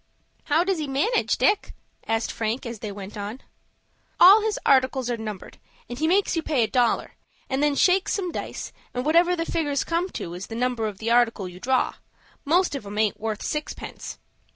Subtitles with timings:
[0.45, 1.75] "How does he manage, Dick?"
[2.07, 3.39] asked Frank, as they went on.
[4.19, 7.11] "All his articles are numbered, and he makes you pay a dollar,
[7.51, 10.97] and then shakes some dice, and whatever the figgers come to, is the number of
[10.97, 11.93] the article you draw.
[12.45, 14.17] Most of 'em aint worth sixpence."